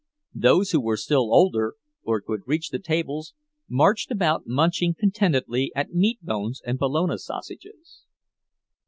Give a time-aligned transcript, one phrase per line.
[0.33, 1.75] Those who were still older,
[2.07, 3.35] and could reach the tables,
[3.69, 8.01] marched about munching contentedly at meat bones and bologna sausages.